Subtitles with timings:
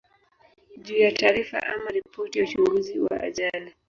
[0.77, 3.73] juu ya taarifa ama ripoti ya uchunguzi wa ajali